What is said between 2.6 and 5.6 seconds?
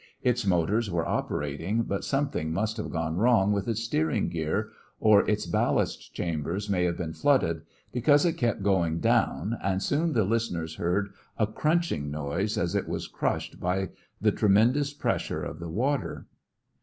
have gone wrong with its steering gear, or its